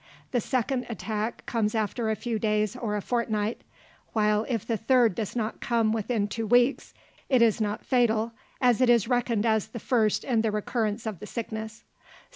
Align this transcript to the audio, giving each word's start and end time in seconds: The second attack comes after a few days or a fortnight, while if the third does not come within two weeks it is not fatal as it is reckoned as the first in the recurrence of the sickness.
The 0.31 0.41
second 0.41 0.87
attack 0.89 1.45
comes 1.45 1.75
after 1.75 2.09
a 2.09 2.15
few 2.15 2.39
days 2.39 2.75
or 2.75 2.95
a 2.95 3.03
fortnight, 3.03 3.61
while 4.13 4.47
if 4.49 4.65
the 4.65 4.75
third 4.75 5.13
does 5.13 5.35
not 5.35 5.61
come 5.61 5.91
within 5.91 6.27
two 6.27 6.47
weeks 6.47 6.95
it 7.29 7.43
is 7.43 7.61
not 7.61 7.85
fatal 7.85 8.31
as 8.59 8.81
it 8.81 8.89
is 8.89 9.07
reckoned 9.07 9.45
as 9.45 9.67
the 9.67 9.79
first 9.79 10.23
in 10.23 10.41
the 10.41 10.49
recurrence 10.49 11.05
of 11.05 11.19
the 11.19 11.27
sickness. 11.27 11.83